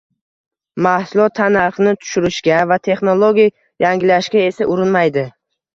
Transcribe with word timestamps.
Mahsulot 0.85 1.35
tannarxini 1.41 1.93
tushirishga 2.01 2.59
va 2.73 2.81
texnologik 2.89 3.57
yangilanishga 3.87 4.45
esa 4.51 4.71
urinmaydi. 4.75 5.31